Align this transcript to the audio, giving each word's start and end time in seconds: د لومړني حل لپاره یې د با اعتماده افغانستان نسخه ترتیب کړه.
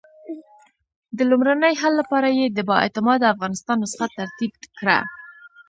د 1.17 1.19
لومړني 1.29 1.73
حل 1.81 1.93
لپاره 2.01 2.27
یې 2.37 2.45
د 2.49 2.59
با 2.67 2.75
اعتماده 2.83 3.25
افغانستان 3.33 3.77
نسخه 3.83 4.07
ترتیب 4.17 4.51
کړه. 4.77 4.97